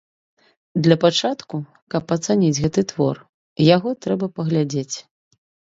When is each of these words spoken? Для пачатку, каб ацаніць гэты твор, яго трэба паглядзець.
Для 0.87 0.97
пачатку, 1.03 1.55
каб 1.95 2.15
ацаніць 2.17 2.61
гэты 2.67 2.81
твор, 2.93 3.15
яго 3.75 3.89
трэба 4.07 4.25
паглядзець. 4.41 4.95